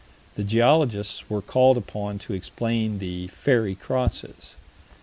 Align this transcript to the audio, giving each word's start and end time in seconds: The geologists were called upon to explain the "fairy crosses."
The 0.33 0.43
geologists 0.43 1.29
were 1.29 1.43
called 1.43 1.77
upon 1.77 2.17
to 2.25 2.33
explain 2.33 2.97
the 2.97 3.27
"fairy 3.27 3.75
crosses." 3.75 4.55